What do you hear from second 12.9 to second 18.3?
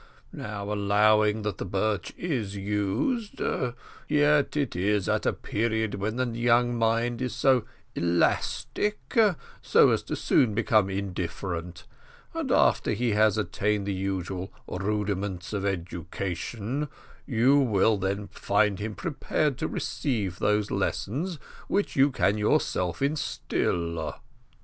he has attained the usual rudiments of education, you will then